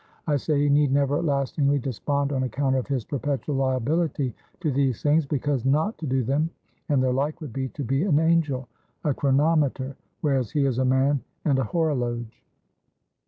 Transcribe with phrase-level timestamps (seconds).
[0.25, 5.03] I say he need never lastingly despond on account of his perpetual liability to these
[5.03, 6.49] things; because not to do them,
[6.89, 8.67] and their like, would be to be an angel,
[9.03, 12.33] a chronometer; whereas, he is a man and a horologe.